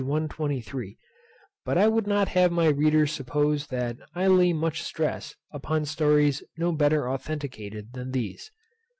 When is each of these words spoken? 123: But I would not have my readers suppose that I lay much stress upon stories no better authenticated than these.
123: 0.03 0.97
But 1.63 1.77
I 1.77 1.87
would 1.87 2.07
not 2.07 2.29
have 2.29 2.51
my 2.51 2.65
readers 2.69 3.11
suppose 3.11 3.67
that 3.67 3.97
I 4.15 4.25
lay 4.25 4.51
much 4.51 4.81
stress 4.81 5.35
upon 5.51 5.85
stories 5.85 6.41
no 6.57 6.71
better 6.71 7.07
authenticated 7.07 7.93
than 7.93 8.09
these. 8.09 8.49